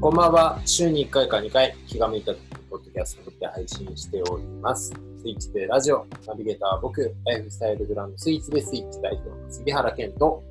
[0.00, 0.62] こんばんは。
[0.64, 2.32] 週に1回か2回、気が向いた
[2.70, 4.90] ポッドキャストで配信しております。
[4.90, 10.44] スイッチでラジオ、ナビゲーターは僕、ライフスタイルブランドスイーツでスイッチ代表の杉原健と、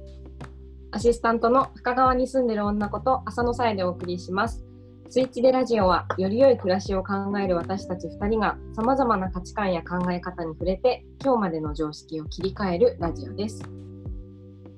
[0.91, 4.65] アシスタントの深川に住んでる女こと浅野さえでお送りします。
[5.09, 13.63] スイッチでラジオは、より良い暮らしを考える私たち2人が、さまざまな価値観や考え方に触れて、今日までの常識を切り替えるラジオです。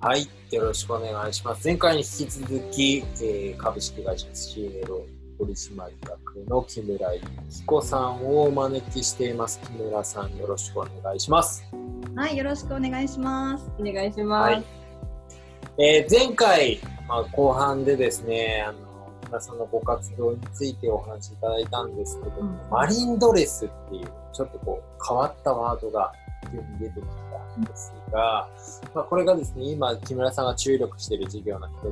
[0.02, 1.68] はい、よろしくお願いします。
[1.68, 5.06] 前回に引き続き、えー株式会社シエロ
[5.38, 5.76] 取締
[6.10, 9.60] 役の木村由紀子さんをお招きしています。
[9.60, 11.66] 木村さん、よろしくお願いします。
[12.16, 13.70] はい、よろしくお願いします。
[13.78, 14.54] お願いします。
[14.54, 14.64] はい
[15.80, 18.78] えー前回、まあ、後半でですね、あの
[19.24, 26.14] 木村さんのご活動についてお話しいただいたんですけども、うんマリンドレスっていう、ちょっとこう変わったワードが
[26.52, 28.50] 急に出てきたんですが、
[28.96, 31.92] まあ、これがですね、今、木村さんが注力している事業の一つに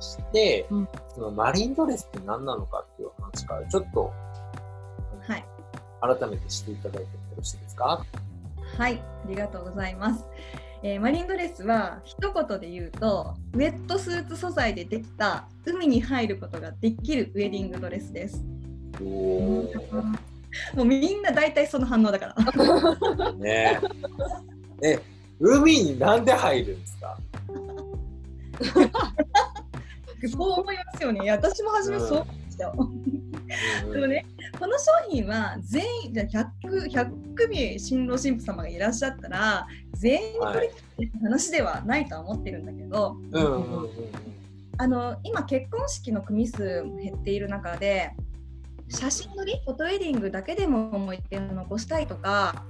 [0.00, 0.88] して、うん。
[1.14, 4.12] そのマリンドレスって何なのかっていうお話から、ちょっと
[5.26, 5.44] はい、
[6.00, 8.04] 改めてしていただいてもよろしいですか？
[8.78, 10.24] はい、ありがとうございます。
[10.82, 18.42] えーマリンドレスは一言で言うとウェットスーツ素材でできた海に入ることができるウェディングドレスです。
[20.74, 23.32] もうみんな大体その反応だから。
[23.34, 23.80] ね
[24.82, 24.92] え。
[24.94, 25.00] え、
[25.38, 27.18] 海になんで入るんですか？
[30.30, 31.20] そう思いますよね。
[31.24, 32.74] いや私も初めそう思いましたよ。
[33.92, 34.24] でもね、
[34.58, 43.16] この商品は全員、じゃあ 100, 100組新郎新婦様がいらっしゃったら、全員にこれって話ではないとは思ってるんだけど、
[44.78, 48.12] あの今結婚式の組数も減っている中で
[48.90, 52.64] 写真撮りフォトウェディングだけでも思い出を残したいとか、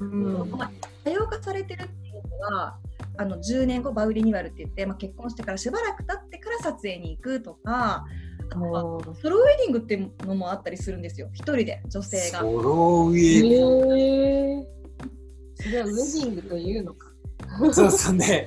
[0.00, 0.70] うんまあ
[1.04, 2.76] 多様化されてるっていうのは
[3.18, 8.04] あの10年後バウリニュアルって言って、まあ、結婚してからしばらく経ってから撮影に行くとか
[8.50, 8.56] あ
[9.22, 12.40] ソロウェディングっていうのもあったりするんですよ一人で女性が。
[12.40, 14.66] ソロウェディング
[15.54, 17.06] それはウェディングというのか。
[17.72, 18.46] そうそうね。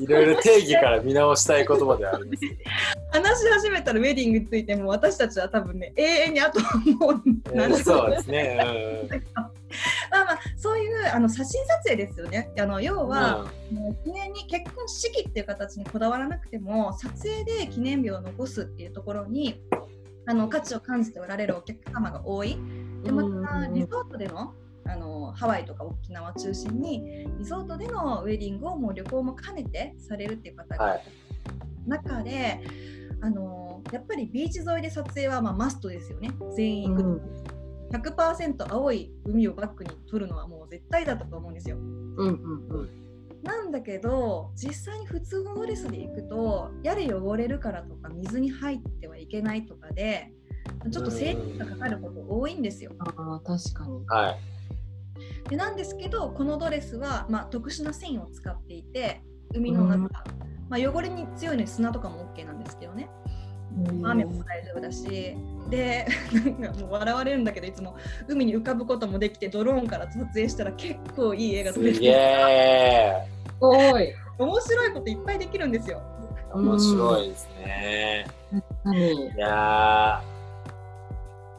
[0.00, 3.01] いろいろ定義から見直したい言葉ではあるんですけど。
[3.12, 8.56] 話し始めたらウェディングについても私たちは多分ね永遠にあともうえーそうですね。
[10.10, 12.50] まあまあそういうあの写真撮影ですよね。
[12.58, 19.62] あの要うんうん記念に結婚式っていう形にこだわらなくても撮影で記念日を残すっていうところに
[20.26, 22.56] あの価値を感じておられるお客様が多い。
[23.04, 31.02] でまたリゾートでのあのハワイとか沖縄中心にリゾートでのウェディングをもう旅行も兼ねてされるっていう方がはい。
[31.86, 32.60] 中で、
[33.22, 37.42] あのやっぱりビーチ沿いで撮影はまあマストですよね全員行くと。
[37.92, 41.76] 100%青い海をバックに撮るのはもう絶対だったと思うんですよ。
[41.76, 42.30] うんうん
[42.68, 42.88] うん。
[43.42, 50.32] なんだけど実際に普通のドレスで行くとやれ汚れるからとか水に入ってはいけないとかで
[50.90, 52.92] ちょっと制限がかかること多いんですよ。
[52.98, 54.04] ああ、確かに。
[54.06, 55.50] はい。
[55.50, 59.22] でなんですけどこのドレスは、まあ、特殊な繊維を使っていて
[59.54, 60.41] 海の中、うん
[60.72, 63.10] まあ、汚れに強いのに砂とかも OK なんですけどね
[64.02, 65.36] 雨も大丈夫だし
[65.68, 66.06] で
[66.58, 67.94] なんかもう笑われるんだけどいつも
[68.26, 73.26] 海に浮かぶこともできてドローンから撮影したら結構いい映画撮れすて。
[73.44, 74.14] すごい。
[74.38, 76.00] 面白いこといっぱいできるんですよ。
[76.54, 78.26] 面白いですね。
[78.84, 80.22] 何いや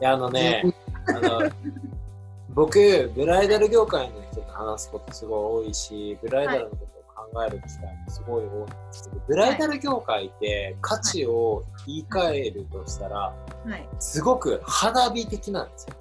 [0.00, 0.62] いや、あのね、
[1.06, 1.50] あの、
[2.50, 6.93] 僕、ブライダル業界の人と話すことすごい多いし、ブライダルのことを
[7.34, 13.34] 考える機会もすごい多いんですけど、ブライダル業界って価値を言い換えるとしたら、は
[13.76, 15.96] い、すごく花火的なんですよ。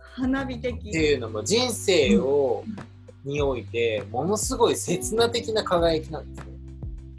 [0.00, 0.88] 花火って的。
[0.90, 2.64] いうのも人生を、
[3.24, 6.52] においてものすごい刹那的な輝きなんですね。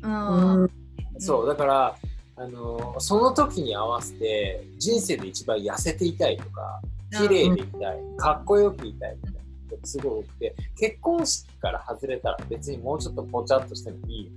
[0.03, 0.69] あー
[1.17, 1.95] そうだから
[2.37, 9.34] あのその時に合わせて人生で一番痩せていたいとか綺麗でいたいかっこよくいたいとが
[9.83, 14.31] すごい多くて結婚式から外れたら別にもうちょっとぽちゃっとしてもいい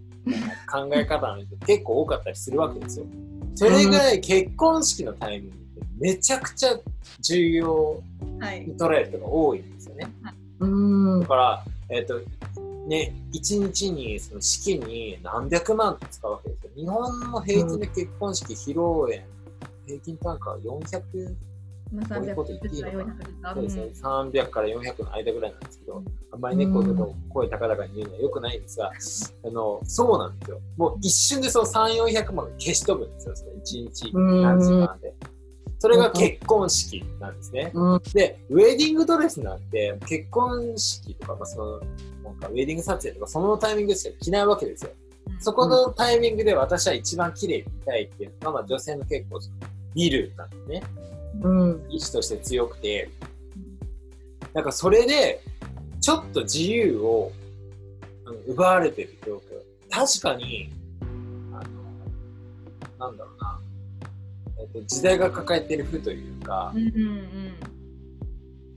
[0.70, 3.06] 考え方の人結構多かったりするわけですよ。
[3.54, 6.78] それぐらい結婚式のタイミングってめちゃくちゃ
[7.20, 8.02] 重要
[8.40, 10.08] はいに捉える人が多いんですよね。
[10.60, 11.26] うんだ。
[11.26, 12.20] から、えっ、と、
[12.86, 16.70] ね、1日にその式に何百万って使うわけですよ。
[16.76, 19.26] 日本の平均で結婚式、披露宴、
[19.86, 21.34] 平均単価は400、
[21.92, 22.96] まあこういうこと言っていいのか
[23.42, 23.90] な？400そうですね、うん
[24.30, 26.02] 300から400の間ぐらいなんですけど、
[26.32, 28.92] あんまりね、こういうことを声高々に言うのは良くないんですが、
[29.44, 30.60] あの、そうなんですよ。
[30.76, 35.14] もう一瞬でその3、400万が消し飛ぶんですよ、その1日何時間で。
[35.80, 37.70] それが結婚式なんですね。
[37.72, 41.80] うんで、ウェディングドレスなんて、結婚式とか、まあ、その、
[42.24, 44.90] なんかウェディング撮影とか、そのタイミングでしか着ないわけですよ。
[45.40, 49.38] そこのタイミングで私は一番綺麗に見たいっていうのが、まあ、女性の結構
[49.94, 51.17] ビルなんでね、うん。
[51.88, 53.10] 意志として強くて、
[54.54, 55.40] なんかそれで、
[56.00, 57.32] ちょっと自由を
[58.46, 59.40] 奪われてる状況。
[59.90, 60.70] 確かに、
[61.52, 63.60] あの、なんだろうな、
[64.60, 67.54] えっと、時代が抱えてる負というかう、んうん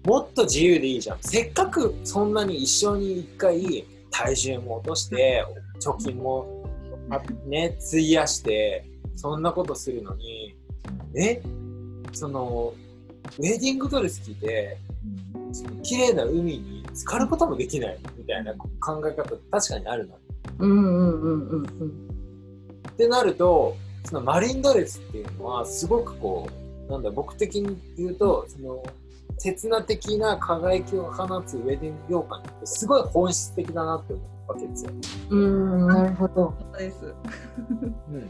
[0.04, 1.18] もっと自由でいいじゃん。
[1.22, 5.46] せっかくそんなに一生に一回体重も落として、
[5.80, 6.66] 貯金も
[7.12, 8.84] あね、費やして、
[9.16, 10.56] そんなことするのに、
[11.16, 11.42] え？
[12.14, 12.74] その、
[13.40, 14.78] ウェディングドレス着て、
[15.52, 20.16] その綺麗な海に浸かることもできないみたいな考え方確かにあるな。
[20.60, 22.12] うんうんうんうんうん。
[22.90, 23.76] ってなると、
[24.06, 26.48] そのマリンドレスっていうのはすごくこ
[26.88, 28.84] う、なんだ、僕的に言うと、その、
[29.38, 34.92] 刹那的な輝きを放つウェディング業界ってすごい本質的だなって思うわけですよ。
[35.30, 36.54] うん、なるほど。
[36.60, 36.98] そうです。
[38.12, 38.30] うん。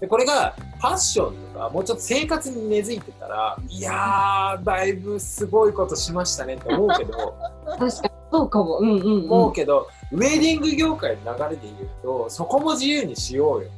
[0.00, 7.34] で、これがファッションとか、もうちょっと生活に根付いてたら、いやー、だいぶすごいことしましたねって思うけど、
[7.78, 7.90] 確かに
[8.32, 8.78] そうかも。
[8.78, 9.30] うんうんうん。
[9.30, 13.70] 思うけど、ウェディング業界の流れで言うと、そこも自由にしようよ。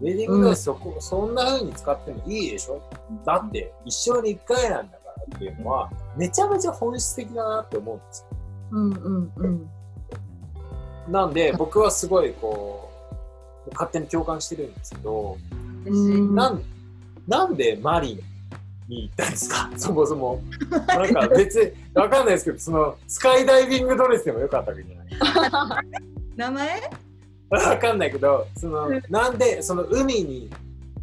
[0.00, 2.80] ウェディングドレスそこ、そんな風に使ってもいいでしょ？
[3.24, 8.36] だって一生に一回なんだからっていうのは、めちゃめちゃ本質的だなって思うんですよ。
[8.70, 9.70] うんうんうん。
[11.08, 12.87] なんで、僕はすごいこう、
[13.72, 15.36] 勝手に共感してるんですけど、
[15.86, 16.34] うん。
[16.34, 16.62] なん
[17.26, 18.20] なんでマリン
[18.88, 19.70] に行ったんですか？
[19.76, 20.40] そもそも。
[20.86, 25.08] なんか別に、わかんないですけど、その、スカイダイビングドレスでもよかったわけじゃない。
[26.36, 26.90] 名前？
[27.50, 30.50] わかんないけど、その、なんで、その海に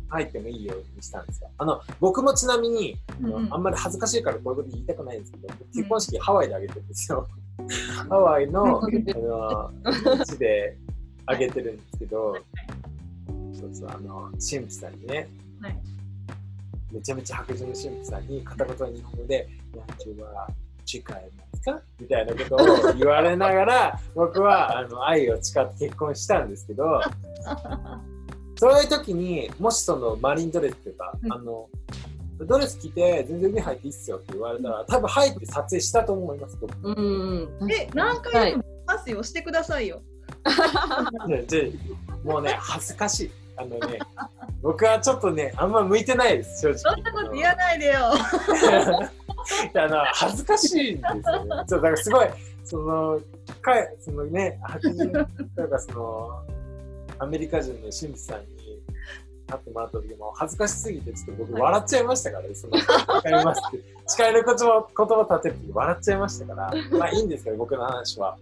[0.09, 1.47] 入ってもいいようにしたんですか？
[1.57, 3.53] あの、僕もちなみに、うんうん。
[3.53, 7.27] あんまり恥ずかしいからこういうこと言いたくないんですけど、結婚式ハワイであげてるんですよ。
[8.09, 10.77] ハワイの、 あの、ビーチで
[11.27, 12.37] あげてるんですけど、
[13.53, 15.27] そうそう、あの、神父さんにね、
[15.61, 15.77] はい
[16.91, 20.47] めちゃめちゃ白人の神父さんに片言の日本語で、何時は
[20.85, 21.11] 誓いま
[21.53, 21.81] すか？
[21.99, 27.01] みたいなことを言われながら、 僕はあの愛を誓って結婚したんですけど、
[28.57, 31.67] そういう時にもしそのマリンドレスっていうか、うんあの、
[32.39, 36.73] ドレス着て全然海入っていいっすよって言われたら、多分入って撮影したと思います、僕。
[36.81, 37.71] うんうん。
[37.71, 39.97] え、何回でもますよ、してくださいよ。
[39.97, 40.14] ね
[41.27, 41.71] で
[42.23, 43.31] もうね、恥ずかしい。
[43.57, 43.99] あのね、
[44.61, 46.77] 僕はちょっとね、あんま向いてないです、正直。
[46.77, 47.93] そんなこと言わないでよ。
[49.75, 51.63] あの恥ずかしいんですよね。
[51.67, 52.27] そうだからすごい、
[52.63, 53.21] その、
[53.61, 56.43] かいそのね、白人とかその、
[57.19, 58.81] アメリカ人の神父さんに
[59.47, 63.79] 会ってもらった時も恥ずかしすぎて、ちょっと僕笑っちゃいましたからね、その、わかりますって。
[64.07, 68.37] 誓いの言葉言葉立てる時笑っちゃいましたから、まあいいんですけど、僕の話は。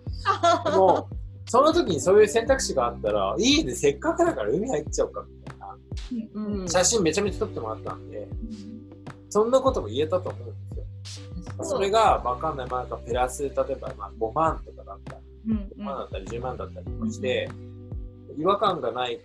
[0.66, 1.08] でも、
[1.46, 5.78] その時にそういう選択肢があったら、いいね、せっかくだから海入っちゃおうか、みたいな。
[6.34, 8.28] うん写真めちゃめちゃ撮ってもらったんで、
[9.30, 10.54] そんなことも言えたと思うんで
[11.06, 11.64] すよ。
[11.64, 15.20] それがわかんない、まあ、なんかプラス、例えばまあ5万とかだったり、
[15.50, 17.50] うん5万だったり10万だったりとかして、
[18.38, 19.20] 違和感がない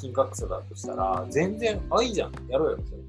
[0.00, 3.00] 金額差だとしたら、全然、あ、いいじゃん、やろうよ、それ。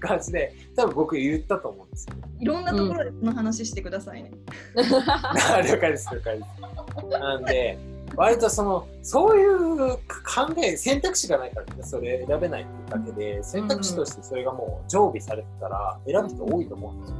[0.00, 2.14] 感じで、多分僕言ったと思うんですよ。
[2.40, 4.32] いろんなところでこの話してくださいね。
[4.76, 7.18] 了解です、了解です。
[7.18, 7.78] なんで、
[8.16, 17.16] 割とその、そういう考え、選択肢がないからね、それ選べないっていうだけで、選択肢としてそれがもう常備されてたら、選ぶ人多いと思うんですよ。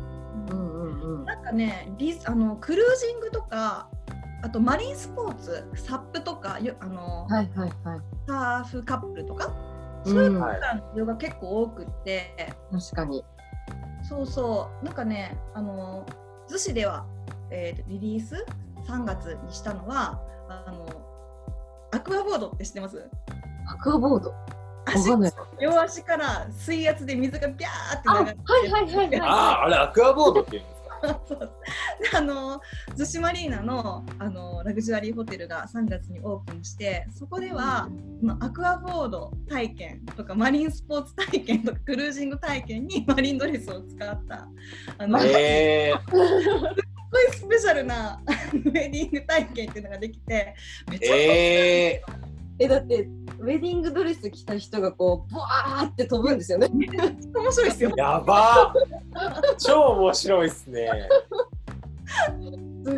[0.51, 1.25] うんうんうん。
[1.25, 3.89] なんかねリあのクルージングとか
[4.43, 8.01] あとマリンスポーツサップとかよあの、はいはいはい。
[8.27, 9.74] サーフカップルとかうん
[10.05, 10.61] そういうはい
[10.99, 12.35] のが結構多くって、
[12.71, 13.25] 確かに。
[14.03, 14.85] そうそう。
[14.85, 16.05] なんかねあの
[16.49, 17.07] 逗子では、
[17.51, 18.45] えーリリース
[18.87, 20.87] 3月にしたのはあの
[21.93, 23.09] アクアボードって知ってます？
[23.67, 24.31] アクアボード？
[24.31, 24.37] わ
[24.87, 25.33] 足かんない。
[25.59, 28.97] 両足から水圧で水がビャーってあ、流はいれて。
[28.97, 29.33] はいはいあは
[29.63, 30.63] あ、あれ、アクアボードっていう
[32.15, 32.61] あの
[32.97, 37.89] 逗子マリーナのあのラグジュアリーホテルが3月にオープンしてそこでは
[38.21, 44.49] そのアクアボード体験とかマリンスポーツ体験とかクルージング体験にマリンドレスを使った
[44.99, 46.11] あの、すえー、
[47.15, 48.21] ごいスペシャルな
[48.53, 50.55] ウェディング体験っていうのができて
[50.91, 52.34] めちゃくちゃえい。
[52.59, 53.09] え、だって、
[53.39, 56.69] ウェディングドレス着た人がこう、ブワーって飛ぶんですよね。
[57.35, 57.97] 面白いですよー、。
[57.97, 58.73] やば
[59.59, 60.89] 超面白いっすね。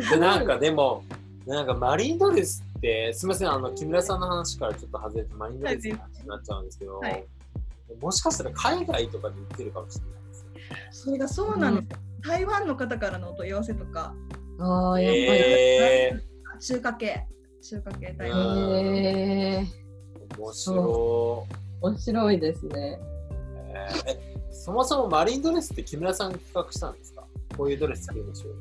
[0.03, 1.03] すでなんかでも、
[1.45, 7.23] なんかマリンドレスって、すみません、あの木村さんの話からちょっと外れてマリンドレスの話になっちゃうんですけど、はい
[8.01, 10.89] もしかしたら海外とかで売ってるかもしれないですね。
[10.91, 11.97] それがそうなんですよ。
[12.21, 14.13] 台湾の方からのお問い合わせとか
[14.59, 15.27] ああ、やっぱり。
[15.29, 16.23] え
[16.59, 17.25] 中華系
[17.69, 18.39] 中華系タイうプ。
[18.39, 19.67] んへえ
[20.37, 21.47] 面白
[21.81, 22.91] 面白いですね。
[22.91, 22.93] い。
[23.73, 27.23] えーえそもそもマリンドレスって木村さんが企画したんですか？
[27.57, 28.57] こういうドレス作りましょうよ。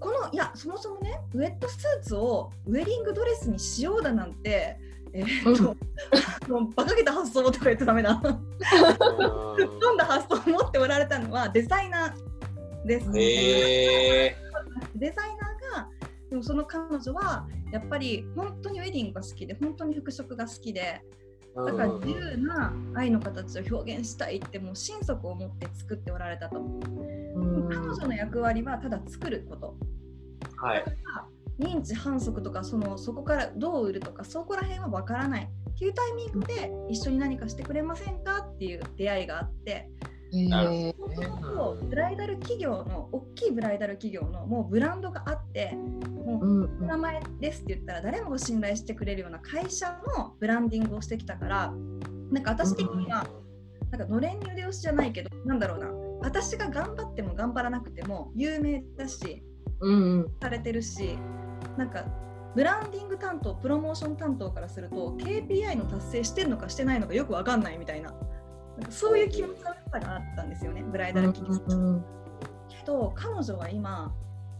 [0.00, 4.78] このいやそもそもねウェットスーツをウェディングドレスにしようだなんて
[5.12, 5.74] えーっと、
[6.52, 8.20] もう馬鹿げた発想とか言ってダメだ。
[8.22, 8.38] 突っ
[9.58, 13.10] う込んだ発想を持っておられたのはデザイナーです。
[13.18, 14.36] え
[14.94, 15.47] デザイナ
[16.30, 21.64] でもその彼女はやっぱり本当にウェディングが好きで本当に服飾が好きでー。
[21.64, 26.60] だから自由な愛の形を表現したいってもう心底思って作っておられたと。
[26.60, 29.76] うん彼女の役割はただ作ること。
[30.56, 30.84] はい。
[31.58, 39.88] 認知反則とかそのそこからどう売るとかそこら辺は分からないっていうタイミングで一緒に何かしてくれませんかっていう出会いがあって
[40.32, 51.72] なるへえそうするとブライダル企業の大きいブライダル企業のもうブランドがあってもううん名前ですって言ったら誰もが信頼してくれるような会社のブランディングをしてきたから
[52.30, 53.26] なんか私的には
[53.90, 55.88] なんかのれんに腕押しじゃないけどなんだろうな。
[56.20, 59.42] 私が頑張っても頑張らなくても有名だし
[59.80, 60.26] うんうん。
[60.42, 61.16] されてるし
[61.76, 62.04] なんか
[62.54, 68.12] ブランディング担当プロモーション担当からすると KPI の達成してるのかしてないのかよくわかんないみたいな
[68.78, 72.04] なんかそういう気持ちの良さがあったんですよねブライダル企業うん
[72.68, 74.12] けど彼女は今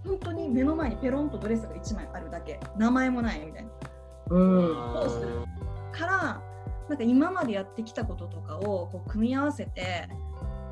[0.04, 2.60] 本当に目の前にペロンとドレスが1枚あるだけ。
[2.76, 3.70] 名前もないみたいな。
[4.30, 4.66] うん。
[4.94, 5.44] どうする
[5.92, 6.42] から
[6.88, 10.08] なんか今までやってきたこととかをこう組み合わせて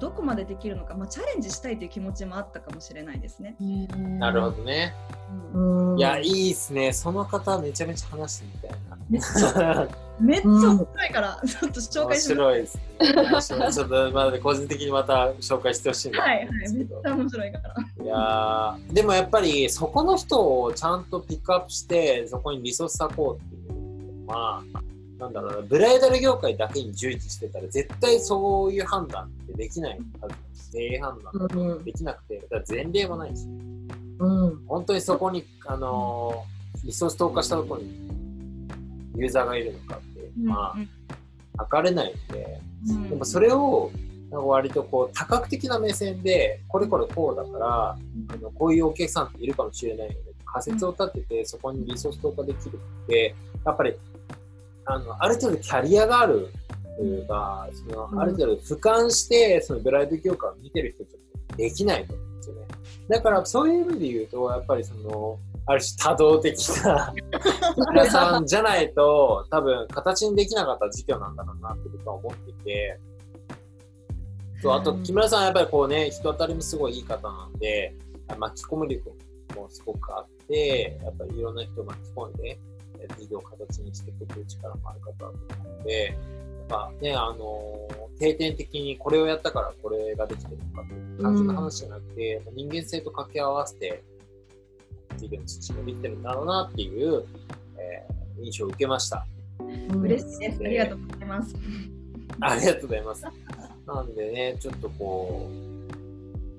[0.00, 3.56] どこまでできるのか、まあ、チャレンジしたいという気持ちもあったかもしれないですね。
[4.18, 4.94] なるほどね。
[5.54, 6.92] うんうんいや、いいっすね。
[6.92, 8.98] その方、めちゃめちゃ話してみたいな。
[9.08, 9.88] めっちゃ
[10.20, 12.26] めっちゃ面白いから、ちょっと紹面介します。
[12.28, 13.72] 白いですね。
[13.72, 16.48] ちょっと、まだ個人的にまた紹介してほしいなとはいはい。
[16.48, 17.74] めっちゃ面白いから。
[18.04, 24.62] いやーでもやっぱりそこの人をちゃんとピックアップしてそこにリソース割こうっていうのは
[25.18, 33.46] なんだろうなブライダル業界だけに従事してたら絶対そういう判断ってできないはず経営判断うんできなくてだから前例もないし。
[34.18, 34.66] うん。
[34.66, 37.88] 本当にそこに、あのーリソース投下したところに
[39.16, 40.82] ユーザーがいるのかって、まうん。
[40.82, 43.08] あ測れないのでうん。
[43.10, 43.90] でもそれを
[44.30, 53.94] なんか割とこう多角的な目線でこれこれこうだからあのこういうお客さんっているかもしれないので仮説を立ててそこにリソース投下できるってやっぱり
[54.86, 56.48] あのある程度キャリアがある
[56.96, 62.62] というかそのある程度俯瞰してそのブライド業界を見てる人ちょっとできないと思うんですよね。
[63.08, 67.12] だからそういう意味で言うとやっぱりそのある種多動的な
[67.92, 72.98] 皆さんじゃないと多分形にできなかった事業なんだろうなって僕は思っていて。
[74.62, 77.94] そうあと木村さんはやっぱりこうね人当たりもすごいいい方なんで
[78.38, 79.10] 巻き込む力
[79.54, 82.58] もすごくあってやっぱりいろんな人を巻き込んで
[83.10, 85.34] え事業を形にしていくという力もある方だと思
[85.64, 86.16] うのでやっ
[86.68, 94.02] ぱねあの定点的にこれをやったからこれができてるのかという単純な話じゃなくて、人間性と掛け合わせて
[95.16, 97.24] 事業の実施ができてるんだろうなっていう、
[97.78, 99.26] えー印象を受けました。
[99.94, 100.60] 嬉しいです。
[100.62, 101.54] ありがとうございます。
[102.40, 103.24] ありがとうございます。
[103.86, 105.75] なんでね、ちょっとこう、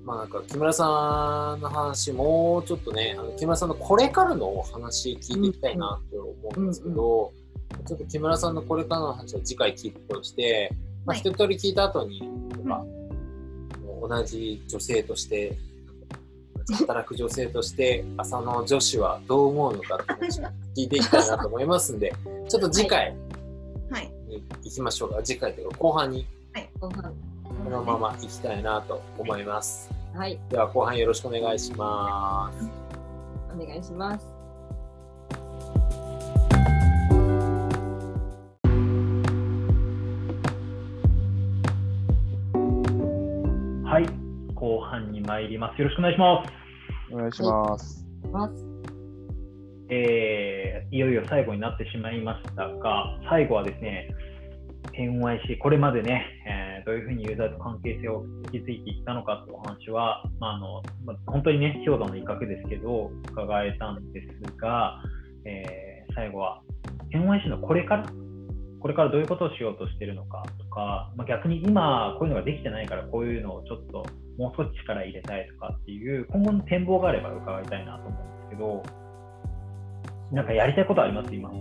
[0.08, 7.34] まあなんか木村さんの話、もうちょっとね、あの木村さんのこれからのお話聞いていきたいなと思うんですけど、
[7.86, 10.72] ちょっと木村さんのこれからの話は次回聞くとして、
[11.06, 12.22] まあ、はい一通り聞いた後に、
[12.64, 12.86] なんか
[14.08, 15.58] 同じ女性として、
[16.78, 22.14] 働く女性として、朝の女子はどう思うのかって話を聞いていきたいなと思いますんで、
[22.48, 23.14] ちょっと次回
[23.90, 24.10] はい。
[24.30, 25.22] に行きましょうか。
[25.22, 26.26] 次回というか後半に
[26.80, 27.12] ご飯
[27.64, 29.97] このまま行きたいなと思います。
[30.18, 32.68] はい、では後半よろしくお願いします。
[33.54, 34.26] お願いします。
[43.86, 44.08] はい、
[44.56, 45.80] 後半に参ります。
[45.80, 46.52] よろしくお願いします。
[47.14, 48.08] お願いします。
[48.32, 48.66] ます。
[49.92, 54.10] えーいよいよ最後になってしまいましたが、最後はですね、
[54.98, 56.57] NYC、これまでね、えー
[56.88, 64.27] どういうふうにユーザーと関係性を築いていったのかというお話は、まああのまあ本当にね、氷山の一角ですけど、伺えたんです
[64.58, 65.03] が、
[65.46, 66.63] えー最後は
[67.13, 68.08] NYC のこれから、
[68.79, 74.03] これからどういうことをしようとしているのかとか、まあ、逆に今こういうのができてないからこういうのをちょっと
[74.39, 78.84] もう少し力入れたいとかっていう今後の展望があれば伺いたいなと思うんですけど、
[80.32, 81.36] なんかやりたいことあります？
[81.36, 81.51] 今。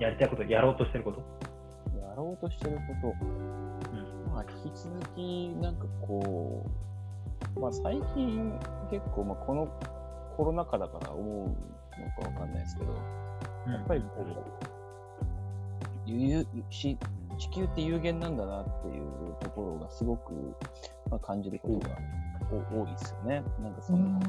[0.00, 1.22] やりたいこと、やろうとしてること。
[2.14, 3.14] やろうとしてること、
[4.32, 6.64] まあ、引き続き、なんかこ
[7.56, 8.52] う、まあ、最近
[8.88, 9.66] 結構、まあ、この
[10.36, 12.92] コロナ禍だから思うかわかんないですけど、
[13.72, 14.26] やっぱりこう、
[16.06, 16.96] ゆゆし
[17.36, 20.32] 地球って有限なんだなっていうところがすごく、
[21.10, 21.96] まあ、感じることが
[22.72, 23.42] お多いですよね。
[23.60, 24.20] なんかその、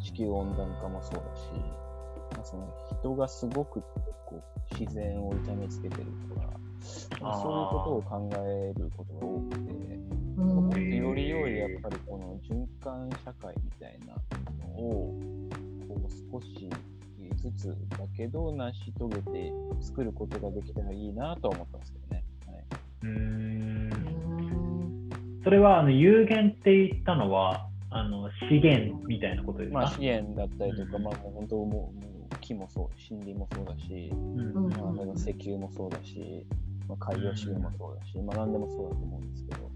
[0.00, 1.50] 地球温暖化もそうだし、
[2.34, 2.66] まあ、その
[3.02, 3.82] 人がすごく
[4.24, 4.42] こう
[4.78, 6.46] 自然を痛めつけてるとか、
[7.20, 9.74] まあ、そういうことを考えることが多くて、
[10.36, 14.14] もっとより良いやっぱりこの循環社会みたいな
[14.66, 15.18] のを
[15.88, 16.68] こう少し
[17.36, 22.24] ずつだけど成し遂げて作ることができたらいいなとは思ったんですけどね。
[22.46, 22.64] はい、
[23.02, 23.90] うーん。
[25.44, 31.02] それはあの有限って言ったのはあの資源みたいなことですか、まあ資源だったりとか、うん。
[31.04, 32.13] まあ本当もう
[32.44, 36.46] 木もそう、森林もそうだし、うんうんまあ、石油もそうだし、
[36.88, 39.70] まあ、海洋資源もそうだし、まあ何でもそうだと思うんですけど、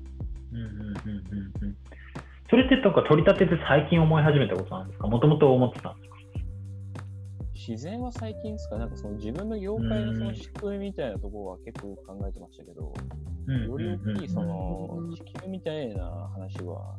[0.52, 1.76] うんうんうんうん
[2.50, 6.16] それってなんか取り立てて最近思い始めたことなんですかもともと思ってたんですか
[7.52, 12.94] 自然は最近ですか、なんかその自分の業界のその仕組みみたいなところは結構考えてましたけど、
[13.52, 16.94] より大きいその地球みたいな話は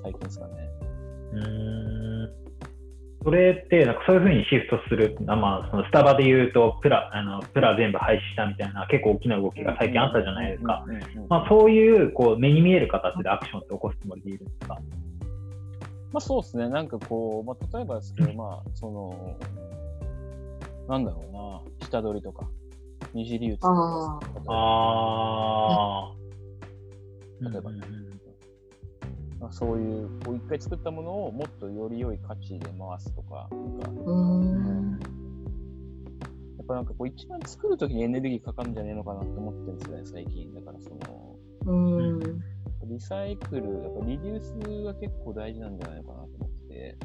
[0.00, 0.52] 最近ですかね。
[1.32, 2.43] うん
[3.24, 10.84] それってなんかそういうふうにシフトする、あまあ、そのスタバで言うとプラあのプラ全部廃止したみたいな結構大きな動きが最近あったじゃないですか。
[11.28, 14.74] まあ、そういうこう目に見える形でアクションって起こすつもりでいるんですか？
[16.12, 19.36] まあそうですね、なんかこう、まあ、例えばですけど、まあ、その、
[20.88, 21.32] なんだろう
[21.82, 22.46] な、下取りとか、
[23.14, 23.74] 二次流通とか
[24.48, 26.14] あああ。
[27.50, 27.72] 例えば。
[27.72, 27.78] ね
[29.44, 34.90] まあ、そういう、こう一回作ったものをもっとより良い価値で回すとか、なんか、うん。
[36.56, 40.54] やっぱなんかこう一番作るときにエネルギーかかるんじゃねえのかなって思ってるんですよね、最近。
[40.54, 41.36] だからその、
[41.66, 42.20] うん。
[42.88, 46.98] リサイクル、やっぱリデュースが結構大事なんじゃないのかなと思ってて、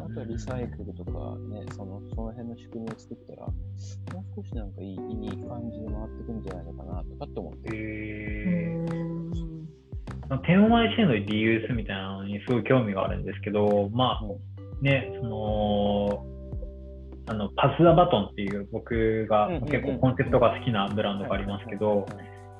[0.00, 1.12] あとはリサイクルとか
[1.50, 4.98] ね、そのその辺の仕組みを作ったら、もう少しなんかいいいい
[5.46, 7.76] 感じに回ってくんじゃないのかなとかって思ってる。
[7.76, 9.09] へー
[10.38, 16.26] 天文 IC のリユースみたいなのにすごい興味があるんですけど、まあね、その、
[17.26, 22.06] あのパス・ザ・バトンっていう僕が結構コンセプトが好きなブランドがありますけど、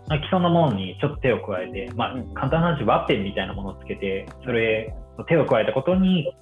[0.09, 2.35] まあ既存のものにちょっと手を加えて、まあうん。
[2.35, 4.95] 簡単な話、ワッペンみたいなものをつけて、それ、
[5.29, 6.33] 手を加えたことに、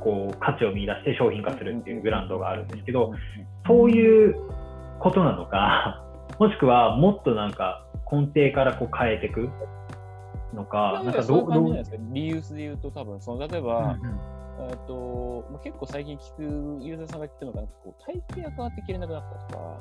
[0.00, 3.12] こう、価値を見出して商品化するっていうブランドがあるんですけど、
[3.66, 4.34] そういう
[5.00, 6.02] ことなのか、
[6.38, 9.48] もしくはもっとなんか根底からこう変えていく
[10.54, 11.96] のか、なんかそういうどう、どう、感じじゃないですか。
[12.12, 14.20] リユースで言うと多分、その例えば、うんうん。
[14.70, 16.42] えっとまあ結構最近聞く
[16.84, 19.80] ユーザーさんが聞くのが、なんかこう体型が変わって着れなくなったとか、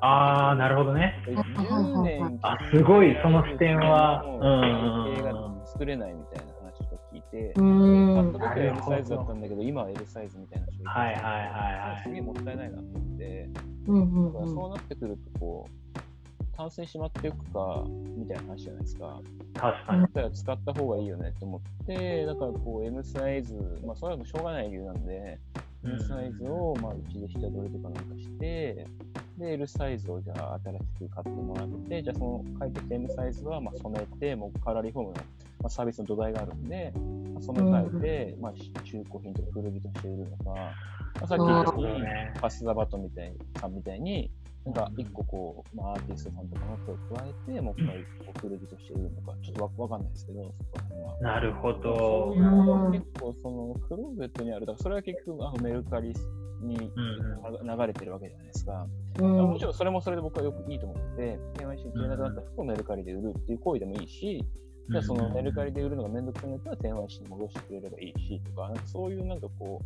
[0.00, 1.14] ああ、なるほどね。
[1.26, 4.22] 10年あすごいその視点は。
[4.24, 8.14] もううん体型が作れないみたいな話とか聞いて、うん。
[8.14, 12.02] 買った時は L サイズだったんだけど、今は L サイズみたいな人がはいはいはいはい。
[12.04, 13.50] すげえもったいないなと思って、
[13.86, 14.32] うん。
[14.32, 15.98] だからそうなってくると、こう、
[16.58, 17.84] タンスにしまっていくか、
[18.16, 19.20] みたいな話じゃないですか。
[19.54, 20.02] 確かに。
[20.02, 23.54] だったら使った方がいいよねって思って、だからこう M サイズ、
[23.86, 25.38] まあそれはしょうがない理由なんで、
[25.84, 28.86] うん M サイズをまあうちで下取りとかなんかして、
[29.38, 35.20] で、L サイズをじゃあ新しく買ってもらって、じゃあその帰ってきた M サイズはまあ染めて、もうカラーリフォームの、
[35.60, 36.92] まあ、サービスの土台があるんで、
[37.34, 40.72] まあ、染め替えて、まあ中古品とか古着として売るのか、ま
[41.22, 44.30] あ、さっき言ったように、ねパスザバトンみたいさんみたいに、
[44.64, 48.04] なんか一個こう、まあ、アーティストさんとかの手を加えて、もう一回
[48.40, 51.20] 古着として売るのか、ちょっとわわかんないですけど、そこら辺は。
[51.20, 52.42] なるほそうどいう。
[52.42, 56.14] のが結構そのクローゼットにある、だからそれは結局あのメルカリ
[56.60, 58.86] にうん流れてるわけじゃないですか。
[59.20, 64.44] うんもちろんそれもそれで僕はよくいいと思って、KYC 着れなくなった服をメルカリで売るっていう行為でもいいし、
[64.90, 69.82] じゃあそのメルカリで売るのがめんどくさいんだったら KYC に戻してくれればいいしとか、なんかそういうなんかこ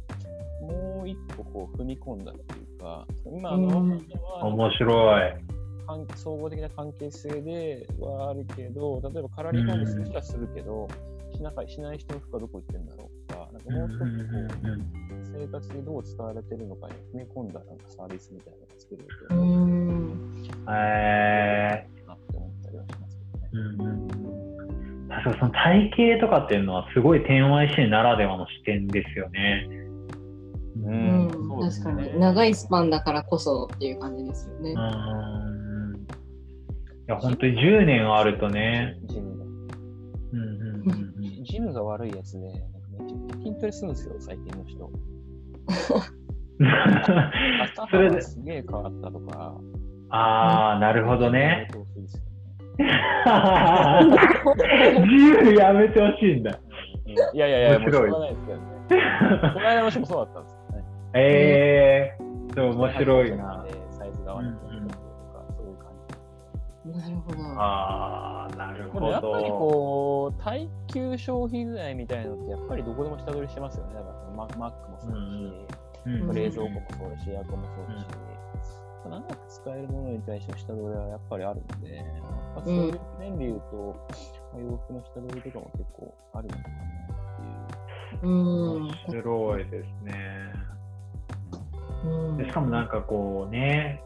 [0.60, 3.78] う、もう一個こう踏み込んだっていうか、今あの、
[4.42, 5.32] 面白い。
[5.86, 10.88] 関総合的な関係性ではあるけど、例えばカラーリフォームする人はするけど、
[11.34, 14.48] しなかしない人の服はどこ行ってんだろうとか、なんかもう少しこう、
[15.40, 20.52] 生活でどう使われてるのかに踏み込んだなんかサービスみたいなのが作れるとういいん。
[20.68, 23.48] えなって思ったりはしますけどね。
[23.52, 24.11] ーうん
[25.24, 29.68] その体型とかっていうのはすごい天王 IC ならではの視点ですよね。
[30.84, 31.28] ううん
[31.60, 34.74] 確かに長いスパンだからこそっていう感じですよねう。
[34.74, 35.94] ん。
[35.94, 36.04] い
[37.06, 38.98] や、本当に10年あるとね。
[39.04, 39.44] ジムが。
[39.44, 42.66] うんうんうんうんジムが悪いやつで、なんか
[42.98, 44.90] めちゃくちゃ筋トレするんですよ、最近の人。
[47.74, 49.54] 肩それで幅すげえ変わったとか。
[50.10, 51.68] ああ、なるほどね。
[52.78, 52.88] 自
[55.14, 56.58] 由やめてほしいんだ。
[57.06, 58.62] いやいやいや、もうしょ面白いうがないですけどね。
[59.54, 60.84] この間の人もそうだったんですよね。
[61.14, 63.66] えー、そう面白いな。
[63.90, 64.94] サイズが合わなくなったりとか、
[65.56, 65.92] そういう感
[66.84, 66.90] じ。
[66.98, 67.38] なるほど。
[67.60, 69.38] ああ、なるほでもやっぱりど。
[69.58, 73.94] こう、耐久消費具合みたいなのって、やっぱりどこでも下取りしてますよね。
[73.94, 75.18] だからそのママックもそうだし、う
[76.10, 78.06] んうん冷蔵庫もそうだし、エアコンもそうだし、
[79.08, 82.06] 長く使えるものに対しての下取りはやっぱりあるんで、やっ
[82.56, 84.06] ぱそういう面で言うと、
[84.52, 86.68] まあ洋服の下取りとかも結構あるのかな
[88.10, 88.28] っていう。
[88.28, 88.82] うん。
[88.82, 90.52] 面白いですね。
[92.04, 94.02] うんでしかもなんかこうね、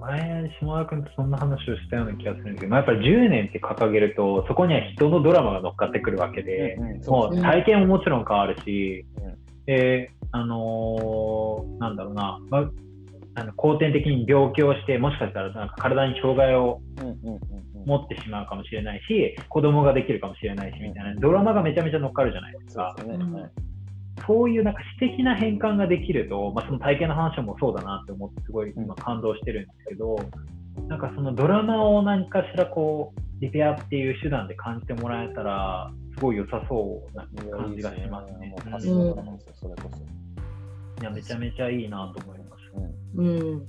[0.00, 12.70] 前、下田君とそんな話をしたような気がするんですけど、まあ、やっぱり10年って掲げると、そこには人のドラマが乗っかってくるわけで、うんうんもそうう体験ももちろん変わるし、うんで、あのーなんだろうな、まあ、
[13.40, 17.60] あの後天的に病気をして、もしかしたらなんか体に障害をうんうんうんうん。
[17.86, 22.94] 持ってしまうかもしれないし、子供ができるかもしれないしみたいな、ドラマがめちゃめちゃ乗っかるじゃないですか。
[22.98, 23.08] そう
[24.44, 30.18] ういうなんか私的な変換ができると、まあ、その体験の話もそうだなって思って、すごい今感動してるんですけど、
[30.88, 37.24] なんかそのドラマを何かしらこう、リペアっていう手段で感じてもらえたら、すごい良さそうな
[37.56, 38.54] 感じがしますね。
[41.00, 42.39] いやめちゃめちゃいいなと思います。
[43.20, 43.60] うんうん。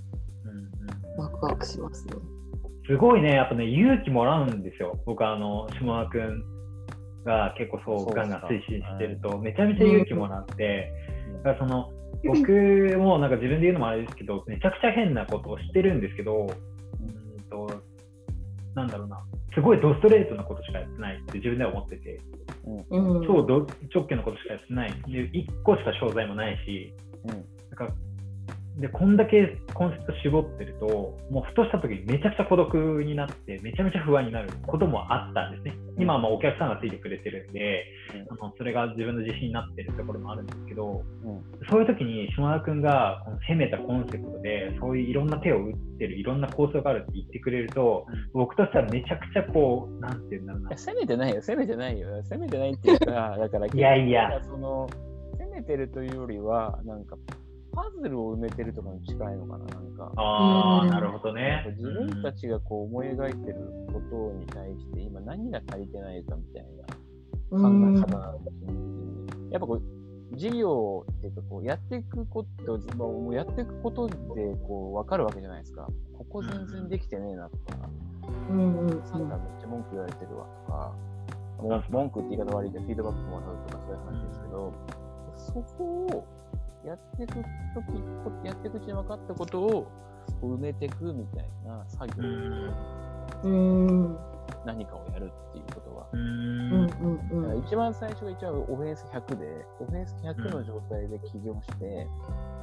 [1.18, 2.14] ワクワクしますね。
[2.88, 5.00] すごいね、やっぱね、勇気もらうんですよ。
[5.06, 6.44] 僕、あの、下田くん
[7.24, 10.92] が結構そう、ガンガン推進してると、めちゃめちゃ勇気もらって、
[11.28, 11.92] うんだからその、
[12.24, 12.52] 僕
[13.00, 17.82] もなんか自分で言うのもあれですけど、めちゃくちゃ変なことをしてるんですけど、うーんと、
[18.76, 22.20] なんだろうな、すごいドストレートなことしかやってないって自分では思ってて、
[22.92, 23.26] うん。
[23.26, 24.92] 超ド直球のことしかやってない。
[25.08, 26.94] で、1個しか商材もないし、
[27.26, 27.96] うんなんか
[28.78, 35.76] で、こんだけコンセプト絞ってると、もうふとした時にめちゃくちゃ孤独になって、めちゃめちゃ不安になることもあったんですね。
[36.00, 37.84] 今はまあお客さんがついてくれてるんで、
[38.30, 50.70] あのそれが自分の自信になってるところもあるんですけど、うんそういう時に島田君がこの攻めたコンセプトで、そういういろんな手を打ってる、いろんな構想があるって言ってくれると、僕としてはめちゃくちゃこう、なんていうんだろうな。
[50.70, 52.08] いや攻めてないよ、攻めてないよ。
[52.24, 54.90] 攻めてないっていうか、だから、いやいやその、
[55.38, 57.16] 攻めてるというよりは、なんか、
[57.74, 60.12] パズルを埋めてるとかに近いのかな、なんか。
[60.16, 60.90] ああ、うん。
[60.90, 61.66] なるほどね。
[61.78, 63.56] 自分たちがこう思い描いてる
[63.88, 66.92] ことに対して、今何が足りてないかみたいな
[67.50, 67.98] 考うん。
[67.98, 68.52] え方なんだ
[69.52, 74.16] やっぱこう、事業っていうか、こう、やっていくこと、まあもうやっていくことで、
[74.68, 75.88] こう、わかるわけじゃないですか。
[76.18, 77.90] ここ全然できてねえなとか、
[78.50, 79.28] うんうんさん。
[79.28, 80.94] がめっちゃ文句言われてるわとか、
[81.90, 84.74] 文句って言い方悪いけど、フィードバックもらうとかそういう話ですけど、
[85.36, 86.26] そこを
[86.86, 89.88] やっていくとき、やっていくうちに分かったことを
[90.42, 92.28] 埋めていくみたいな作業、
[93.44, 94.18] うん。
[94.66, 96.08] 何かをやるっていうことは。
[96.14, 97.60] ううん。
[97.66, 102.08] 一番最初が一番オフェンス100で、オフェンス100の状態で起業して、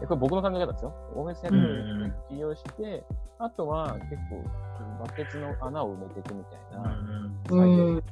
[0.01, 0.93] でこれ僕の考え方ですよ。
[1.15, 3.05] オフェンス100の状態で起業して、
[3.39, 4.45] あとは結構
[5.01, 6.85] バケツの穴を埋めていくみたいな
[7.45, 8.03] 作う業ん。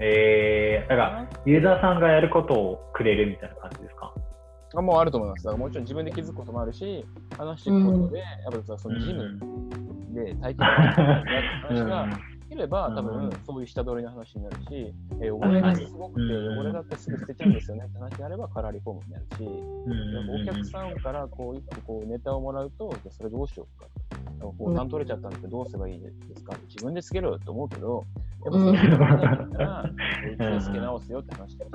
[0.00, 4.12] えー、だから、ユーザーさんがやることをくれるみたいな感じですか？
[4.76, 5.44] あもうあると思います。
[5.44, 7.04] だからもちろん自分で気づくこともあるし、
[7.36, 9.38] 話していくことで、やっぱそのジム
[10.14, 11.32] で体験がある
[11.68, 16.58] 話ができれば、多分そういう下取りの話になるし、えー汚れがすごくて、うん。
[16.58, 20.42] 汚れだってすぐ捨てちゃうんですよねって話であれば、カラーリフォームになるし、うん。
[20.42, 23.86] お客さんからこう一個こうネタをもらうと、じゃあそれどうしようか。
[24.52, 26.54] こう何取れちゃったんでどうすればいいですか？
[26.68, 28.04] 自分でつけろよと思うけど、
[28.44, 31.70] やっぱそれがなかったら、うちでつけ直すよって話だし、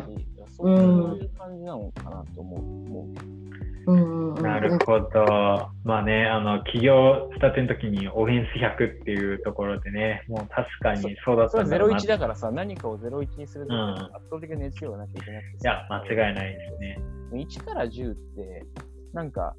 [0.56, 2.60] そういう感じなのかなと思う。
[2.60, 3.40] 思う
[3.88, 4.44] うんうん。
[4.44, 5.70] なるほど。
[5.84, 11.98] まあね、あの、起業したての時にオフェンス100っていうところでね、もう確かにそうだっそれはたんだろうな。
[11.98, 17.00] 01だからさ、何かを01にすると、うん圧倒的な熱量がなきゃいけなくていさや、間違いないですね。
[17.34, 18.66] 1から10って、
[19.14, 19.56] なんか、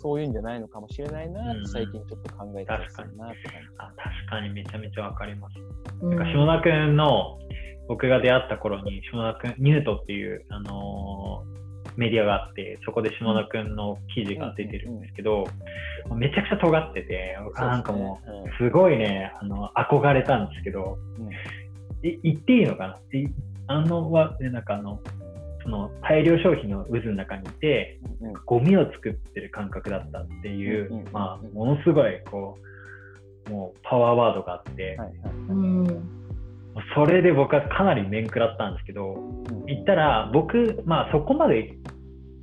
[0.00, 3.68] そういうんじゃないのかもしれないなって最近ちょっと考えたりするなって感じ。
[3.78, 5.54] あ確かにめちゃめちゃわかります。
[6.02, 6.10] うん。
[6.10, 7.38] なんか下田くんの
[7.88, 11.58] 僕が出会った頃に下田くんニュートっていう、あのー
[11.96, 15.48] メディアがあってそこで下田くんの記事が出てるんですけど、
[16.14, 22.08] めちゃくちゃ尖ってて僕はなんかもそううすごいねあの憧れたんですけど、うん。
[22.08, 23.18] い言っていいのかな？
[23.18, 23.26] い
[23.66, 25.00] あのはねなんかあの
[25.68, 28.32] その大量消費の渦の中にいてですね。
[28.46, 32.56] ゴミを作ってる感覚だったっていう、うんうんまあ、ものすごいこ
[33.48, 35.12] うもうパワーワードがあって、はいはい
[35.50, 36.08] うん。
[36.94, 39.16] それで僕はかなり面食らったんですけど
[39.66, 41.76] 言ったら僕、まあ、そこまで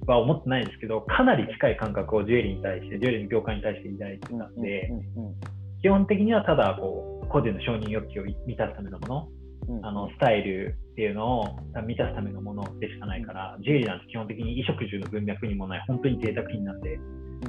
[0.05, 5.35] は思ってないんですけどかなり近い感覚をジュエリーに対してジュエリーの業界に対して抱いてたんで、うんうん
[5.81, 9.35] 基本的にはただこう個人の承認欲求を満たすためのものうん
[9.82, 16.99] あのスタイルっていうのを満たすためのものでしかないから、ジュエリーなんて基本的に衣食住の文脈にもない本当に贅沢品なんで、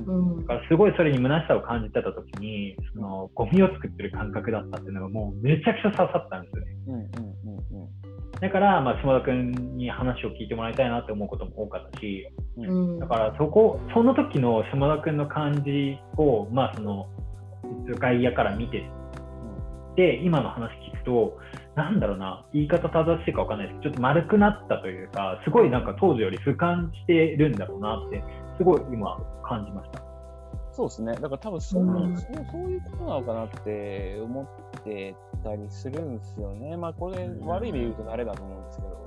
[0.07, 0.41] うん。
[0.41, 6.73] だからすごいそれに虚しさを感じてた時に、そのゴミを作ってる感覚だったっていうのがもうめちゃくちゃ刺さったんですよね。
[6.89, 8.07] うんうんうんうん
[8.41, 12.99] だから、まあ、下田君に話を聞いてもらいたいなって思うことも多かったし、うん。
[12.99, 17.07] だからそこ、その時の下田君の感じを、まあ、その、
[17.99, 18.89] 外野から見て
[19.97, 21.39] で、今の話聞くと、
[21.75, 28.23] なんだろうな、言い方正しいかわかんないですけど、ちょっと丸くなったというか、すごいなんか当時より俯瞰してるんだろうなって、
[28.59, 30.03] すごい今感じました。
[30.73, 31.15] そうですね。
[31.15, 36.77] だから多分そう,、うんそうそういうことなのかなって思ってたりするんですよね。
[36.77, 39.07] まあこれ悪い意味で言うと慣れだと思うんですけど、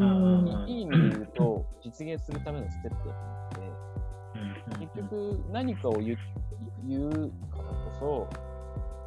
[0.00, 6.18] うんいいい意味で言うと実現するためのステップだと思って、結局何かを言う
[6.88, 7.10] 言う
[7.52, 8.28] からこそ、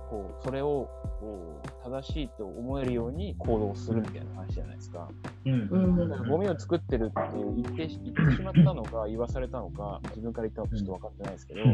[0.09, 5.07] こうそれをこう正しいと思えるように行動するみたいな話じゃないですか。
[5.45, 7.13] うんゴミを作ってるって
[7.55, 11.69] 言ってし言ってしまったのか 言わされたのか自分から言ったのかちょっと分かってないですけど、ゴ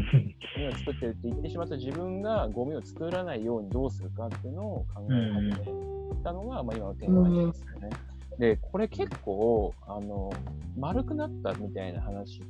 [0.58, 7.90] ミを作ってるって言ってしまった自分がゴミを作らないようにどうするかっていうのを考え始めたのが、まあ、今のテーマですよね。
[8.38, 10.32] で、これ結構、あの、
[10.76, 12.40] 丸くなったみたいな話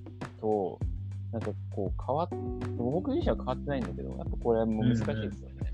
[0.41, 0.79] と、
[1.33, 2.29] なんかこう変わっ、
[2.79, 5.71] 僕自身は変わってないんだけど、やっぱこれはもう難しいですよね。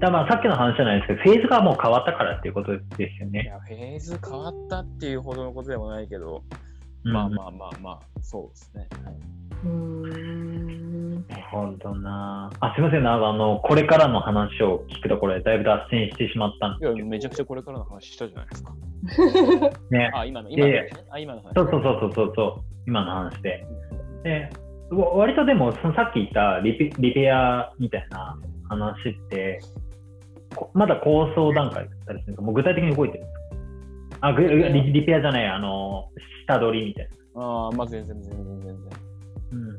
[0.00, 3.42] だまあさっきの話じゃないですけど、フェーズがもう変わったからっていうことですよね。
[3.42, 6.42] いや、フェーズ変わったっていうほどのことでもないけど、
[7.04, 7.12] うん。
[7.12, 8.88] まあまあまあまあ、そうですね。
[9.04, 9.14] はい
[9.64, 11.26] うん。
[11.28, 12.50] なるほどな。
[12.60, 13.20] あ、すみません、なん。
[13.20, 17.06] かあの、これからの話を聞くところでだいぶ脱線してしまったん、ですけど。
[17.06, 18.74] めちゃくちゃこれからの話したじゃないですか。
[19.90, 20.10] ね。
[20.14, 21.50] あ、今の、今の話ね。
[21.54, 23.66] そうそうそうそうそう、今の話で。
[24.22, 24.50] で、
[24.96, 29.60] 割とでも、そのさっき言ったリペリペアみたいな話って、
[30.54, 33.32] こまだ構想段階だったりするんですかもう具体的に動いてるんで
[34.14, 34.28] すか？
[34.28, 36.08] あ、ぐリリペアじゃない、あの、
[36.46, 37.42] 下取りみたいな。
[37.42, 38.76] ああ、まあ全然全然全然。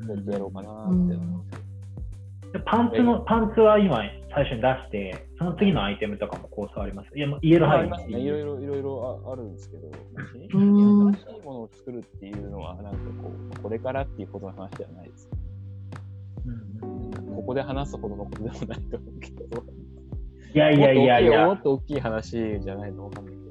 [0.07, 1.17] どうやってやろうかなうんって。
[2.57, 3.99] でパンツの、パンツは今
[4.33, 7.09] 最初に出して、その次のアイテムとかも構想あります。
[7.17, 8.19] いや、もう言える範囲ありますね。
[8.19, 9.91] いろいろいろいろああるんですけど、
[10.51, 11.13] 新うん。
[11.13, 15.29] しいものを作るっていうのは、なんかこう、これからっていうことの話ではないです。
[16.45, 16.89] うん。
[16.89, 19.63] うんここで話すほどのことでもないと思うけど。
[20.53, 21.45] いやいやいやいや。
[21.47, 23.45] もっ、と大きい話じゃないのわかんないけど。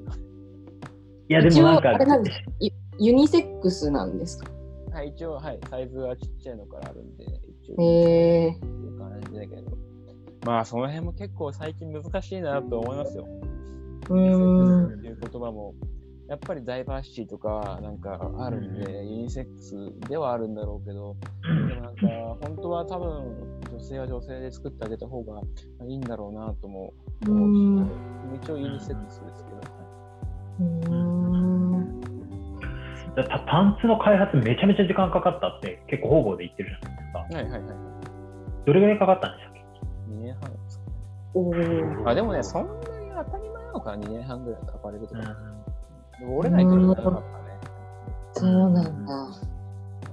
[1.29, 4.49] いやでもなんかあれなんですユユニセックスなんですか？
[4.91, 7.25] はい、一応、はい、サイズはちっちゃいのからあるんで、
[7.63, 7.85] 一応、へ
[8.45, 8.74] えっていう
[9.21, 9.77] 感じだけど。
[10.45, 13.25] まあ、その辺も結構最近難しいなと思いますよ。
[14.09, 15.73] うんっていう言葉も、
[16.27, 19.75] やっぱりダイバーシティとかなんかあるんで、ユニセックス
[20.07, 21.15] ではあるんだろうけど、
[21.67, 22.07] でもなんか、
[22.41, 25.41] 本当は多分、女性は女性で作ってあげた方が
[25.87, 26.93] いいんだろうなとも
[27.27, 29.65] う思んうし、一応ユニセックスですけど、はい
[30.59, 31.25] うん
[33.47, 37.19] パンツの開発めちゃめちゃ時間かかったって結構方々で言ってるじゃないですか。
[37.19, 37.94] はいはいはい。
[38.65, 39.61] どれぐらいかかったんでしたっけ
[40.11, 40.91] ？2年半ですかね。
[41.33, 45.21] おーあ、でもね、そんなに当たり前なのかな、2年半ぐらいかかれるとか。
[45.21, 47.23] う折れないから長かったね。
[48.33, 49.13] そうなんだ。
[49.13, 49.27] や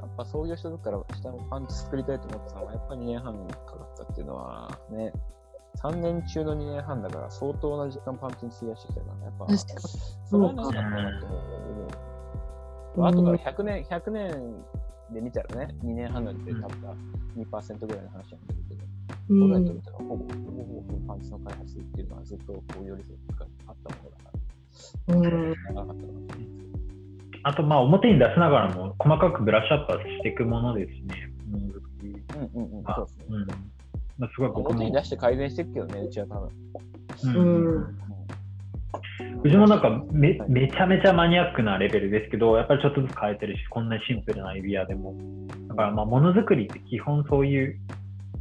[0.07, 5.13] っぱ創業した時から下のパンツ作りたいと思ってたのは、やっぱ2年半かかったっていうのはね、
[5.83, 9.57] 3年中の2年半だから相当な時間パンツに費やしてきたから、やっぱ、
[10.27, 11.39] それはなかったなと思う。
[11.39, 11.41] う
[11.89, 12.13] ん
[12.95, 14.55] 後から100年、100年
[15.13, 16.69] で見たらね、2年半なんてたった
[17.39, 18.83] 2%ぐらいの話なんだけど、
[19.29, 20.27] う僕らにとんってはほぼ、ほぼ
[20.65, 24.31] ほぼパンツの開発っていうのはずっとこう寄り添ってあったものだか
[25.09, 26.73] ら、うん長かったかもしれないですけど。
[27.45, 31.33] あとまあ表に出しながらも細かくブラッシュアップはしていくものですしね。
[31.53, 31.61] うん
[32.55, 33.27] うんうん、うですね。
[33.29, 33.47] うん
[34.19, 34.93] まあ、すごい僕も表に。
[34.93, 36.51] 出して改善していくけどね、うちは多分。
[37.25, 38.02] うんうん
[39.45, 45.15] うちもなんかめめちゃめちゃマニアックなレベルですけど、やっぱりちょっとずつ変えてるし、こんなシンプルな指輪でも。
[45.69, 47.79] だからまあものづくりって基本そういう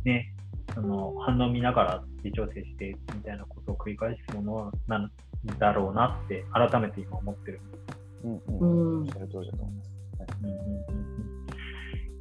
[0.04, 0.34] ね、
[0.74, 5.12] その反応を見ながら微調整してみたいなことを繰り返すものなん
[5.60, 7.62] だろうなって改めて今思ってる。
[8.24, 8.98] うんううん。
[9.00, 9.92] おんっしゃる通りだと思います。
[10.44, 11.12] うんうんうんうん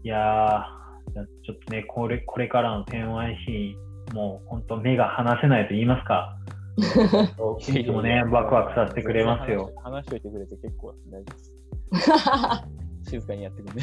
[0.03, 6.39] いやー、じゃあちょっとね、これこれからの 10YC、もう本当目が離せないと言いますか、
[6.81, 9.73] いつもね、ワクワクさせてくれますよ。
[9.83, 9.93] 話。
[9.93, 11.55] 話しといてくれて結構大丈夫です。
[13.11, 13.83] 静かにやってくんで。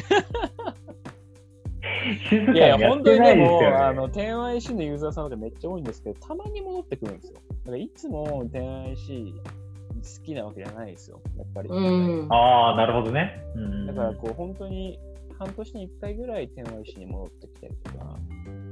[2.28, 3.76] 静かにいやいや、やってない本当にでも、ですよね。
[3.76, 7.38] あの、10IC のユーザーさんとかめっちゃ多いんですけど、たまに戻ってくるんですよ。
[7.64, 11.68] だからいつも 10IC 好きなわけじゃないですよ、やっぱり。
[11.68, 13.42] うんああ、なるほどね。
[13.54, 14.98] うんだから、こう、本当に
[15.38, 18.18] 半年に1回ぐらい 10IC に戻ってきたりとか、だから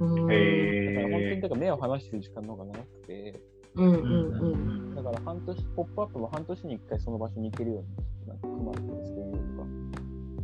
[0.01, 3.41] 本当にえだから目を離してる時間の方が長くて、
[3.77, 9.87] うんううんんだから半年、ポップアップも半年に1回その場所に行けるように、なんか組まれて作るよとか。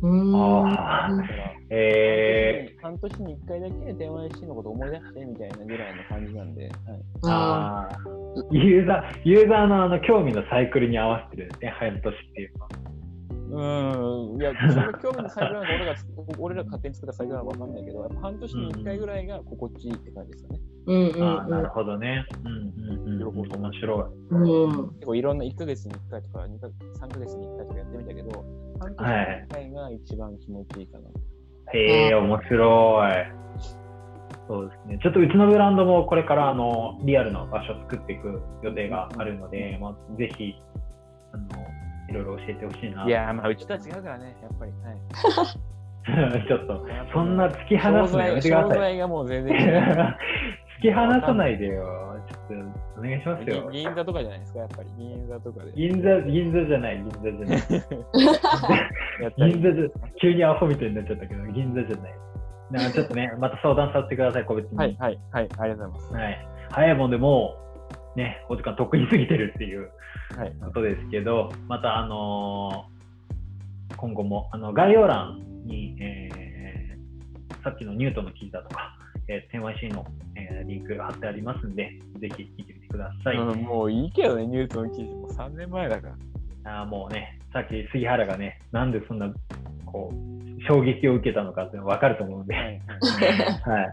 [0.03, 0.35] うん。
[0.35, 12.01] あうんだから、え半年に1回だけ電話 IC のこと思い出してみたいなぐらいの感じなんで、はい、ー、ああーユーザー、ユーザーのあの興味のサイクルに合わせてるんですね、半年っ
[12.33, 12.69] ていうのは。
[13.53, 15.99] うーん、いや、それ興味のサイクルなのか俺らが
[16.39, 20.59] 俺らが勝手に作ったサイクルなのか分かんないけど、やっぱ半年に1回ぐらいが心地いいって感じですよね。
[20.85, 22.25] うんうんああ、なるほどね。
[22.43, 23.53] うんうんうん。
[23.53, 24.35] 面白い。
[24.35, 24.43] うん。
[24.43, 28.45] うん結構いろんな1ヶ月に1回とか2か3ヶ月に1回とかやってみたけど、
[28.79, 31.09] 半年に1回が一番気持ちいいかな。
[31.73, 33.43] へえ、面白い。
[34.47, 34.99] そうですね。
[35.01, 40.53] ちょっとうちのブランドもこれからあのリアルな場所を作っていく予定があるので、まあ、ぜひ
[41.31, 41.47] あの
[42.13, 43.05] いろいろ教えてほしいな。
[43.05, 44.71] いやー、まあ、うちとは違うからね、やっぱり。
[44.83, 48.97] はい、 ちょっと、そんな突き放すのやめてください。
[48.97, 49.55] がもう全然。
[50.79, 52.13] 突き放さないでよ。
[52.29, 53.69] ちょっとお願いしますよ。
[53.71, 54.89] 銀座とかじゃないですか、やっぱり。
[54.97, 55.71] 銀座とかで。
[55.73, 57.63] 銀座、銀座じゃない、銀座じゃない。
[59.51, 59.89] 銀座じゃ、
[60.21, 62.13] 急にアホみたいになっちゃったけど、銀座じゃない。
[62.71, 64.77] なんかちょっとね、また相談させてください、個別に。
[64.77, 66.13] はい、はい、はい、ありがとうございます。
[66.13, 66.47] はい。
[66.71, 67.72] 早いもんでもう、
[68.15, 69.89] ね、お時間とっくに過ぎてるっていう
[70.37, 72.93] はい、ことですけど、また、あのー
[73.95, 76.43] 今後も、あの、概要欄に、えー
[77.63, 78.97] さっきのニュートンの記事だとか、
[79.29, 83.37] えー、10YC の、えーリンクが貼ってありますんで、ぜひ見てみてください。
[83.37, 86.09] うんもういいけどね、ニュートンの記事も3年前だか
[86.63, 86.81] ら。
[86.81, 89.31] あーもうね、さっき杉原がね、なんでそんな、
[89.85, 92.75] こう、衝撃を受けたのかっていうの分かると思うんで、ははい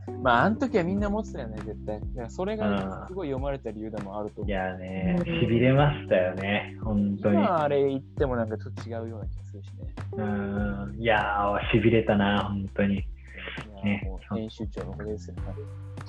[0.08, 0.12] い。
[0.22, 2.00] まあ、あの時はみんな持ってたよね、絶対。
[2.00, 4.54] だからそれがすごい読まれた理由でもあると思いう。
[4.54, 7.34] やね、うんしびれましたよね、本当に。
[7.36, 9.88] 今あれ言ってもなんかちょっと違うような気がするしね。
[10.12, 12.94] うん、いやー、しびれたな、本当に。
[12.94, 14.02] いね
[14.34, 15.36] 編集長のおかげですよ。
[15.46, 15.54] はい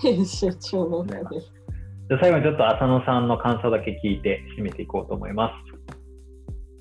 [0.02, 1.22] 編集長のね。
[2.10, 5.54] じゃあ最後にちょっと浅野さんの感想だけ聞いて締めていこうと思います。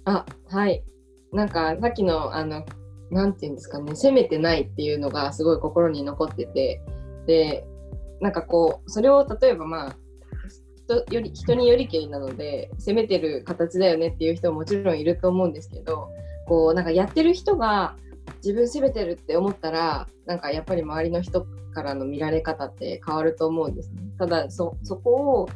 [0.07, 0.83] あ、はい。
[1.33, 2.65] なんかさっきのあの
[3.11, 6.81] なんていうんですかね、責めてないっていうのがすごい心に残ってて、
[7.27, 7.67] で、
[8.21, 9.97] なんかこうそれを例えばまあ
[10.77, 16.09] 人より人によりけりなので責めてる形だよねっていう人ももちろんいると思うんですけど、
[16.47, 17.97] こうなんかやってる人が
[18.45, 24.03] 自分責めてるって思ったらなんかやっぱり周りの人からの見られ方って変わると思うんですね。
[24.19, 25.11] ただそこ
[25.43, 25.49] を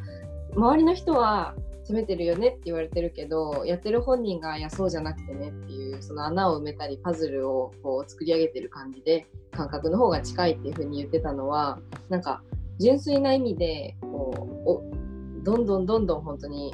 [0.55, 1.53] 周りの人は
[1.85, 12.41] 責めてるよねって言われてるけどやってる本人がいやそうじゃなくてねっていうその穴を埋めたりパズルをこう作り上げてる感じで感覚の方が近いっていう風に言ってたのはなんか
[12.79, 16.73] 純粋な意味でこうどんどんどんどん本当に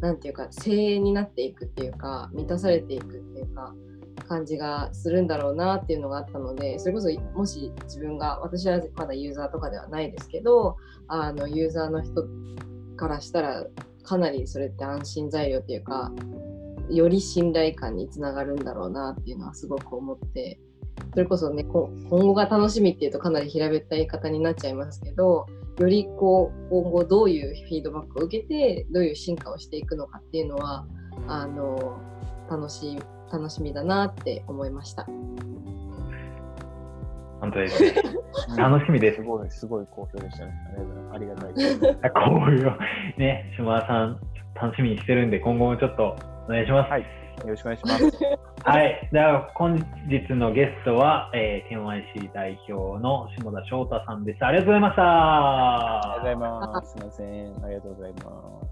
[0.00, 3.72] 何て言うか精鋭になっていくっていうか満たされていくっていうか
[4.28, 10.76] 感じがするんだろうなっていうのがあったのでそれこそもし自分が私はまだユーザーとかではないですけど
[11.08, 12.24] あのユーザーの人
[12.96, 13.66] からしたら
[14.10, 16.10] かなりそれって安心材料っていうか
[16.90, 20.58] より信頼感につながるんだろうなっていうのはすごく思って
[21.12, 25.46] それこそねこ今後が楽しみっていうとかなり平べったい言い方になっちゃいますけど
[25.78, 30.88] よりこう今後どういうフィードバックを受けてどういう進化をしていくのかっていうのは
[31.28, 32.00] あの
[32.50, 32.98] 楽しい
[33.32, 35.06] 楽しみだなって思いました。
[37.40, 37.92] 本当ですね。
[38.56, 39.22] 楽しみですす。
[39.22, 40.52] ごい、すごい好評でしたね。
[41.12, 41.86] ありがとうございます。
[41.86, 42.10] ありがたい。
[42.10, 42.72] こういう、
[43.16, 44.20] ね、島田さん、
[44.60, 46.90] 楽しみにしてるんで、今後もちょっとお願いします。
[46.90, 48.18] はいよろしくお願いします。
[48.64, 49.08] はい。
[49.12, 49.76] では、本
[50.08, 54.44] 日のゲストは、えー、10YC 代表の下田翔太さんです。
[54.44, 55.02] ありがとうございました。
[55.02, 56.90] ありがとうございます。
[56.90, 57.64] すみません。
[57.64, 58.69] ありがとうございます。